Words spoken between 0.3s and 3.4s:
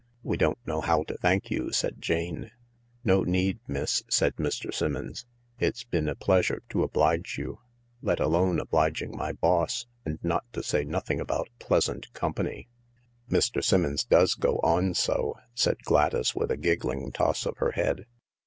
don't know how to thank you," said Jane." No